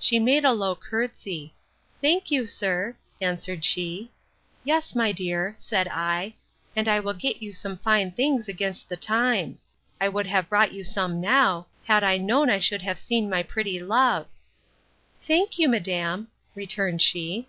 [0.00, 1.54] She made a low courtesy.
[2.00, 4.10] Thank you, sir, answered she.
[4.64, 6.34] Yes, my dear, said I,
[6.74, 9.60] and I will get you some fine things against the time.
[10.00, 13.44] I would have brought you some now, had I known I should have seen my
[13.44, 14.26] pretty love.
[15.24, 16.26] Thank you, madam,
[16.56, 17.46] returned she.